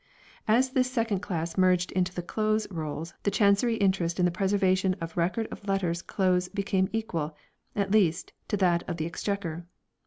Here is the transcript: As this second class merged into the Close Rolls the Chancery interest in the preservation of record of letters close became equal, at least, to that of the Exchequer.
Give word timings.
As 0.47 0.71
this 0.71 0.91
second 0.91 1.19
class 1.19 1.57
merged 1.59 1.91
into 1.91 2.11
the 2.11 2.23
Close 2.23 2.65
Rolls 2.71 3.13
the 3.21 3.29
Chancery 3.29 3.75
interest 3.75 4.17
in 4.17 4.25
the 4.25 4.31
preservation 4.31 4.95
of 4.99 5.15
record 5.15 5.45
of 5.51 5.67
letters 5.67 6.01
close 6.01 6.49
became 6.49 6.89
equal, 6.91 7.37
at 7.75 7.91
least, 7.91 8.33
to 8.47 8.57
that 8.57 8.81
of 8.89 8.97
the 8.97 9.05
Exchequer. 9.05 9.67